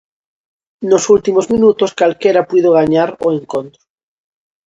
Nos 0.89 1.03
últimos 1.15 1.45
minutos 1.53 1.93
calquera 1.99 2.47
puido 2.49 2.69
gañar 2.79 3.09
o 3.25 3.27
encontro. 3.39 3.83